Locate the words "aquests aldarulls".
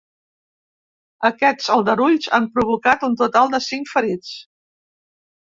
1.29-2.31